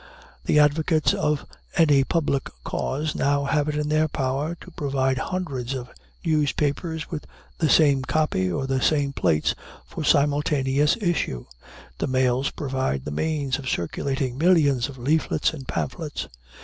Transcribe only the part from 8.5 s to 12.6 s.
or the same plates, for simultaneous issue. The mails